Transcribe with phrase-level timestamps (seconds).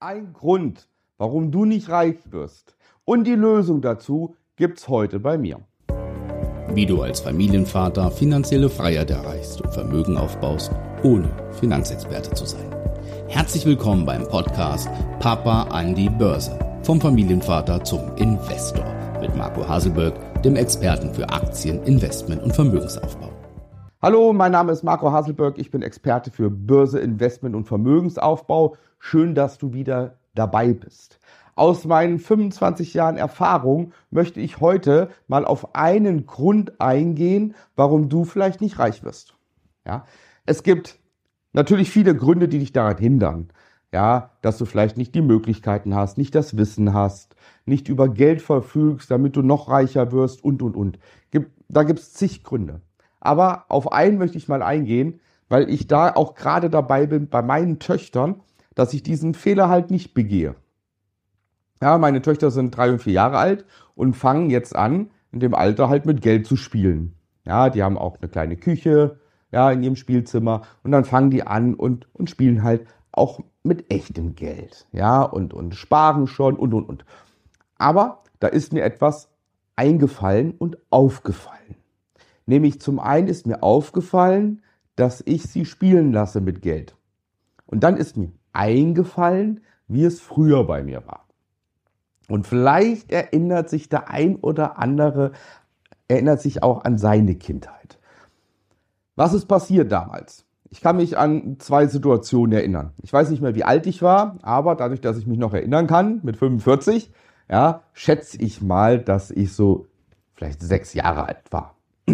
[0.00, 2.76] Ein Grund, warum du nicht reich wirst.
[3.04, 5.58] Und die Lösung dazu gibt's heute bei mir.
[6.72, 10.70] Wie du als Familienvater finanzielle Freiheit erreichst und Vermögen aufbaust,
[11.02, 12.72] ohne Finanzexperte zu sein.
[13.26, 14.88] Herzlich willkommen beim Podcast
[15.18, 16.56] Papa an die Börse.
[16.84, 18.86] Vom Familienvater zum Investor
[19.20, 23.32] mit Marco Haselberg, dem Experten für Aktien, Investment und Vermögensaufbau.
[24.00, 25.58] Hallo, mein Name ist Marco Haselberg.
[25.58, 28.76] Ich bin Experte für Börse, Investment und Vermögensaufbau.
[28.98, 31.18] Schön, dass du wieder dabei bist.
[31.54, 38.24] Aus meinen 25 Jahren Erfahrung möchte ich heute mal auf einen Grund eingehen, warum du
[38.24, 39.34] vielleicht nicht reich wirst.
[39.84, 40.04] Ja,
[40.46, 41.00] es gibt
[41.52, 43.48] natürlich viele Gründe, die dich daran hindern.
[43.92, 48.42] Ja, dass du vielleicht nicht die Möglichkeiten hast, nicht das Wissen hast, nicht über Geld
[48.42, 50.98] verfügst, damit du noch reicher wirst und, und, und.
[51.68, 52.82] Da gibt es zig Gründe.
[53.18, 57.42] Aber auf einen möchte ich mal eingehen, weil ich da auch gerade dabei bin bei
[57.42, 58.42] meinen Töchtern,
[58.78, 60.54] dass ich diesen Fehler halt nicht begehe.
[61.82, 63.64] Ja, meine Töchter sind drei und vier Jahre alt
[63.96, 67.16] und fangen jetzt an, in dem Alter halt mit Geld zu spielen.
[67.44, 69.18] Ja, die haben auch eine kleine Küche,
[69.50, 73.92] ja, in ihrem Spielzimmer und dann fangen die an und, und spielen halt auch mit
[73.92, 74.86] echtem Geld.
[74.92, 77.04] Ja, und, und sparen schon und, und, und.
[77.78, 79.28] Aber da ist mir etwas
[79.74, 81.74] eingefallen und aufgefallen.
[82.46, 84.62] Nämlich zum einen ist mir aufgefallen,
[84.94, 86.94] dass ich sie spielen lasse mit Geld.
[87.66, 91.26] Und dann ist mir eingefallen, wie es früher bei mir war.
[92.28, 95.32] Und vielleicht erinnert sich der ein oder andere,
[96.08, 97.98] erinnert sich auch an seine Kindheit.
[99.16, 100.44] Was ist passiert damals?
[100.70, 102.92] Ich kann mich an zwei Situationen erinnern.
[103.02, 105.86] Ich weiß nicht mehr, wie alt ich war, aber dadurch, dass ich mich noch erinnern
[105.86, 107.10] kann, mit 45,
[107.50, 109.86] ja, schätze ich mal, dass ich so
[110.34, 111.74] vielleicht sechs Jahre alt war.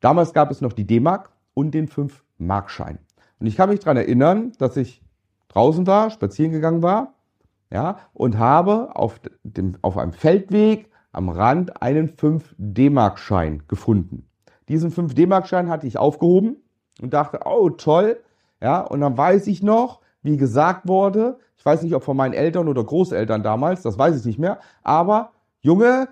[0.00, 2.98] Damals gab es noch die D-Mark und den 5-Markschein.
[3.40, 5.02] Und ich kann mich daran erinnern, dass ich
[5.48, 7.14] draußen war, spazieren gegangen war,
[7.70, 14.28] ja, und habe auf, dem, auf einem Feldweg am Rand einen 5-D-Mark-Schein gefunden.
[14.68, 16.56] Diesen 5-D-Mark-Schein hatte ich aufgehoben
[17.00, 18.20] und dachte, oh toll,
[18.60, 22.34] ja, und dann weiß ich noch, wie gesagt wurde, ich weiß nicht, ob von meinen
[22.34, 26.08] Eltern oder Großeltern damals, das weiß ich nicht mehr, aber Junge,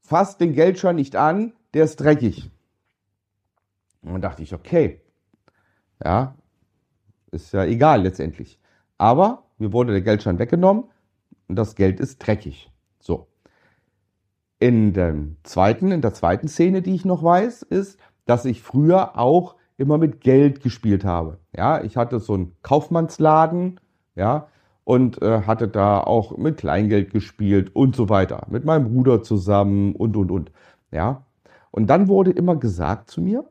[0.00, 2.50] fass den Geldschein nicht an, der ist dreckig.
[4.02, 5.00] Und dann dachte ich, okay,
[6.04, 6.34] ja,
[7.30, 8.58] ist ja egal letztendlich.
[8.98, 10.84] Aber mir wurde der Geldschein weggenommen
[11.48, 12.70] und das Geld ist dreckig.
[13.00, 13.28] So.
[14.58, 19.18] In dem zweiten, in der zweiten Szene, die ich noch weiß, ist, dass ich früher
[19.18, 21.38] auch immer mit Geld gespielt habe.
[21.56, 23.80] Ja, ich hatte so einen Kaufmannsladen,
[24.16, 24.48] ja,
[24.84, 29.94] und äh, hatte da auch mit Kleingeld gespielt und so weiter, mit meinem Bruder zusammen
[29.94, 30.50] und und und,
[30.90, 31.24] ja.
[31.70, 33.44] Und dann wurde immer gesagt zu mir,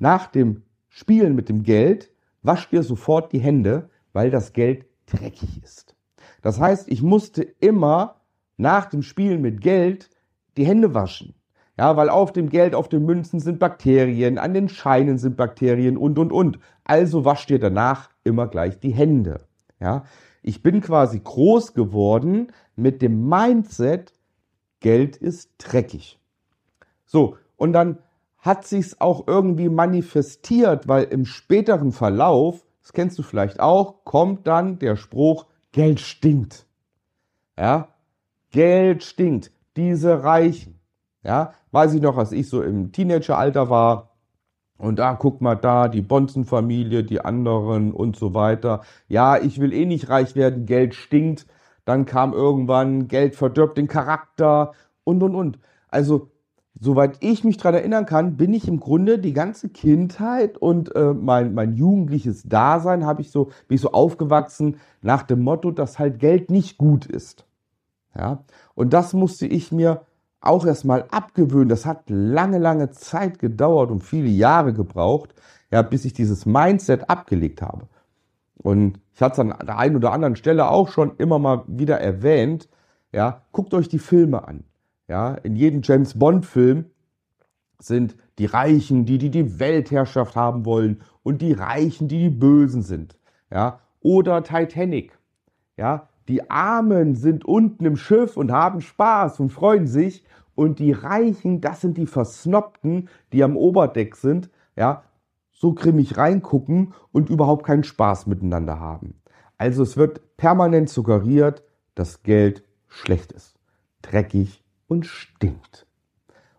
[0.00, 2.10] nach dem Spielen mit dem Geld,
[2.42, 5.96] wasch dir sofort die Hände, weil das Geld dreckig ist.
[6.42, 8.20] Das heißt, ich musste immer
[8.56, 10.10] nach dem Spielen mit Geld
[10.56, 11.34] die Hände waschen.
[11.78, 15.96] Ja, weil auf dem Geld, auf den Münzen sind Bakterien, an den Scheinen sind Bakterien
[15.96, 16.58] und, und, und.
[16.82, 19.42] Also wasch dir danach immer gleich die Hände.
[19.78, 20.04] Ja,
[20.42, 24.12] ich bin quasi groß geworden mit dem Mindset,
[24.80, 26.18] Geld ist dreckig.
[27.06, 27.98] So, und dann
[28.38, 34.46] hat sich's auch irgendwie manifestiert, weil im späteren Verlauf, das kennst du vielleicht auch, kommt
[34.46, 36.66] dann der Spruch, Geld stinkt.
[37.58, 37.88] Ja,
[38.50, 39.50] Geld stinkt.
[39.76, 40.80] Diese Reichen.
[41.22, 44.08] Ja, weiß ich noch, als ich so im Teenageralter war,
[44.78, 48.82] und da, guck mal da, die Bonzenfamilie, die anderen und so weiter.
[49.08, 51.46] Ja, ich will eh nicht reich werden, Geld stinkt.
[51.84, 54.72] Dann kam irgendwann, Geld verdirbt den Charakter
[55.02, 55.58] und, und, und.
[55.88, 56.30] Also
[56.80, 61.12] soweit ich mich daran erinnern kann, bin ich im Grunde die ganze Kindheit und äh,
[61.14, 65.98] mein, mein jugendliches Dasein habe ich so, bin ich so aufgewachsen nach dem Motto, dass
[65.98, 67.46] halt Geld nicht gut ist.
[68.16, 70.02] Ja, und das musste ich mir
[70.40, 71.68] auch erstmal abgewöhnen.
[71.68, 75.34] Das hat lange, lange Zeit gedauert und viele Jahre gebraucht,
[75.70, 77.86] ja, bis ich dieses Mindset abgelegt habe.
[78.56, 82.00] Und ich hatte es an der einen oder anderen Stelle auch schon immer mal wieder
[82.00, 82.68] erwähnt,
[83.12, 84.64] ja, guckt euch die Filme an.
[85.08, 86.90] Ja, in jedem James Bond Film
[87.80, 92.82] sind die Reichen, die, die die Weltherrschaft haben wollen und die Reichen, die die Bösen
[92.82, 93.18] sind.
[93.50, 95.18] Ja, oder Titanic.
[95.76, 100.24] Ja, die Armen sind unten im Schiff und haben Spaß und freuen sich
[100.54, 105.04] und die Reichen, das sind die Versnobten, die am Oberdeck sind, ja,
[105.52, 109.22] so grimmig reingucken und überhaupt keinen Spaß miteinander haben.
[109.56, 111.64] Also es wird permanent suggeriert,
[111.94, 113.58] dass Geld schlecht ist,
[114.02, 115.86] dreckig und stinkt.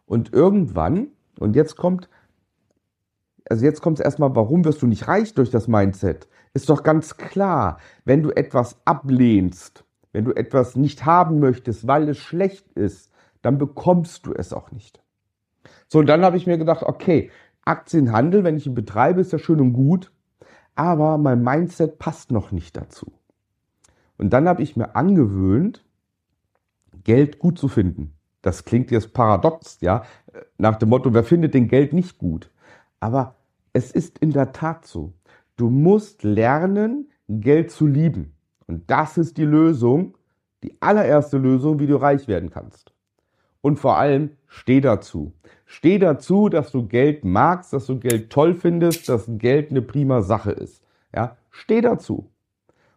[0.05, 1.09] Und irgendwann,
[1.39, 2.09] und jetzt kommt
[3.49, 6.27] also jetzt kommt es erstmal, warum wirst du nicht reich durch das Mindset?
[6.53, 9.83] Ist doch ganz klar, wenn du etwas ablehnst,
[10.13, 13.11] wenn du etwas nicht haben möchtest, weil es schlecht ist,
[13.41, 15.01] dann bekommst du es auch nicht.
[15.87, 17.31] So, und dann habe ich mir gedacht, okay,
[17.65, 20.11] Aktienhandel, wenn ich ihn betreibe, ist ja schön und gut,
[20.75, 23.11] aber mein Mindset passt noch nicht dazu.
[24.17, 25.83] Und dann habe ich mir angewöhnt,
[27.03, 28.13] Geld gut zu finden.
[28.41, 30.03] Das klingt jetzt paradox, ja,
[30.57, 32.49] nach dem Motto, wer findet denn Geld nicht gut?
[32.99, 33.35] Aber
[33.73, 35.13] es ist in der Tat so.
[35.57, 38.33] Du musst lernen, Geld zu lieben.
[38.67, 40.17] Und das ist die Lösung,
[40.63, 42.93] die allererste Lösung, wie du reich werden kannst.
[43.61, 45.33] Und vor allem, steh dazu.
[45.65, 50.21] Steh dazu, dass du Geld magst, dass du Geld toll findest, dass Geld eine prima
[50.21, 50.83] Sache ist.
[51.13, 52.29] Ja, steh dazu.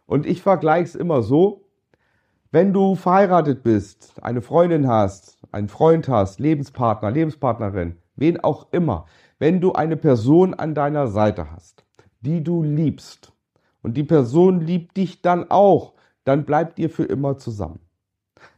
[0.05, 1.62] Und ich vergleiche es immer so,
[2.53, 9.07] wenn du verheiratet bist, eine Freundin hast, einen Freund hast, Lebenspartner, Lebenspartnerin, wen auch immer,
[9.39, 11.83] wenn du eine Person an deiner Seite hast,
[12.21, 13.33] die du liebst
[13.81, 15.93] und die Person liebt dich dann auch,
[16.25, 17.79] dann bleibt ihr für immer zusammen.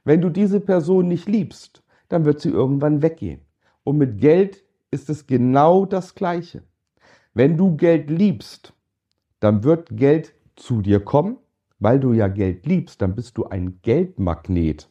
[0.03, 3.45] Wenn du diese Person nicht liebst, dann wird sie irgendwann weggehen.
[3.85, 6.63] Und mit Geld ist es genau das Gleiche.
[7.33, 8.73] Wenn du Geld liebst,
[9.39, 11.37] dann wird Geld zu dir kommen,
[11.79, 14.89] weil du ja Geld liebst, dann bist du ein Geldmagnet.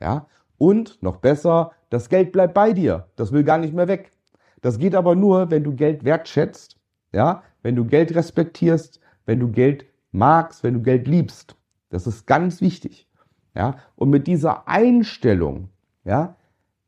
[0.00, 0.26] Ja?
[0.58, 3.08] Und noch besser, das Geld bleibt bei dir.
[3.16, 4.12] Das will gar nicht mehr weg.
[4.60, 6.78] Das geht aber nur, wenn du Geld wertschätzt,
[7.12, 11.56] ja, wenn du Geld respektierst, wenn du Geld magst, wenn du Geld liebst.
[11.90, 13.08] Das ist ganz wichtig.
[13.54, 15.68] Ja, und mit dieser Einstellung,
[16.04, 16.36] ja,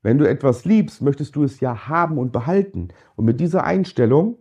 [0.02, 2.88] wenn du etwas liebst, möchtest du es ja haben und behalten.
[3.16, 4.38] Und mit dieser Einstellung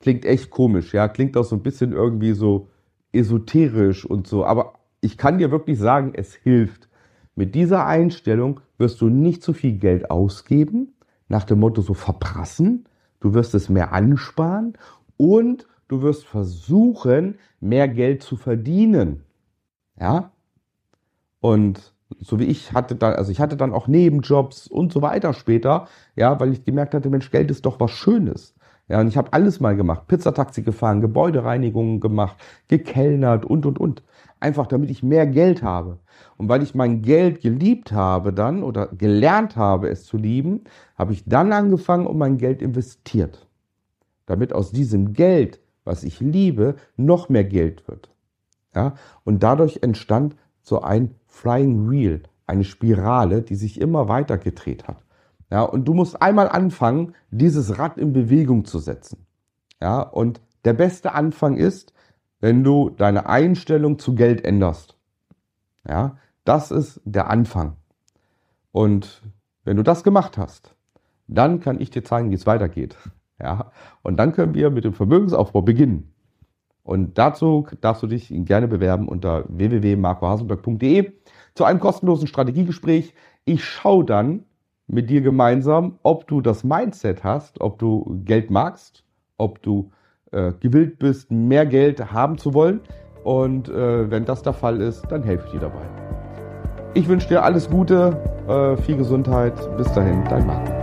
[0.00, 2.68] klingt echt komisch, ja, klingt auch so ein bisschen irgendwie so
[3.16, 6.88] esoterisch und so, aber ich kann dir wirklich sagen, es hilft.
[7.34, 10.94] Mit dieser Einstellung wirst du nicht zu viel Geld ausgeben,
[11.28, 12.88] nach dem Motto so verprassen,
[13.20, 14.74] du wirst es mehr ansparen
[15.16, 19.22] und du wirst versuchen, mehr Geld zu verdienen.
[19.98, 20.30] Ja?
[21.40, 25.32] Und so wie ich hatte dann, also ich hatte dann auch Nebenjobs und so weiter
[25.32, 28.54] später, ja, weil ich gemerkt hatte, Mensch, Geld ist doch was Schönes.
[28.88, 30.06] Ja, und ich habe alles mal gemacht.
[30.06, 32.36] Pizzataxi gefahren, Gebäudereinigungen gemacht,
[32.68, 34.02] gekellnert und, und, und.
[34.38, 35.98] Einfach damit ich mehr Geld habe.
[36.36, 40.64] Und weil ich mein Geld geliebt habe dann oder gelernt habe, es zu lieben,
[40.96, 43.48] habe ich dann angefangen und mein Geld investiert.
[44.26, 48.10] Damit aus diesem Geld, was ich liebe, noch mehr Geld wird.
[48.74, 48.94] Ja,
[49.24, 55.05] und dadurch entstand so ein Flying Wheel, eine Spirale, die sich immer weiter gedreht hat.
[55.50, 59.26] Ja, und du musst einmal anfangen, dieses Rad in Bewegung zu setzen.
[59.80, 61.92] Ja, und der beste Anfang ist,
[62.40, 64.96] wenn du deine Einstellung zu Geld änderst.
[65.88, 67.76] Ja, das ist der Anfang.
[68.72, 69.22] Und
[69.64, 70.74] wenn du das gemacht hast,
[71.28, 72.96] dann kann ich dir zeigen, wie es weitergeht.
[73.40, 73.70] Ja,
[74.02, 76.12] und dann können wir mit dem Vermögensaufbau beginnen.
[76.82, 81.12] Und dazu darfst du dich gerne bewerben unter www.marcohasenberg.de
[81.54, 83.12] zu einem kostenlosen Strategiegespräch.
[83.44, 84.44] Ich schaue dann,
[84.86, 89.04] mit dir gemeinsam, ob du das Mindset hast, ob du Geld magst,
[89.36, 89.90] ob du
[90.32, 92.80] äh, gewillt bist, mehr Geld haben zu wollen.
[93.24, 95.82] Und äh, wenn das der Fall ist, dann helfe ich dir dabei.
[96.94, 98.16] Ich wünsche dir alles Gute,
[98.48, 99.54] äh, viel Gesundheit.
[99.76, 100.75] Bis dahin, dein Marco.